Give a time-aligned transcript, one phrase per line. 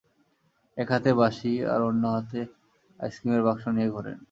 [0.77, 2.41] এক হাতে বাঁশি আর অন্য হাতে
[2.99, 4.17] আইসক্রিমের বাক্স নিয়ে ঘোরেন।